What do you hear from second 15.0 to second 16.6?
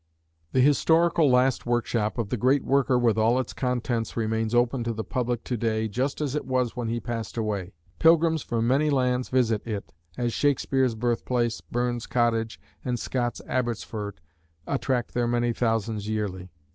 their many thousands yearly.